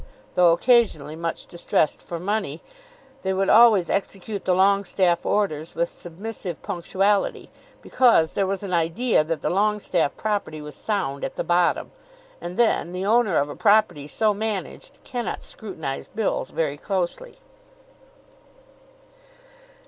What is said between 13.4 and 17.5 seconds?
a property so managed cannot scrutinise bills very closely.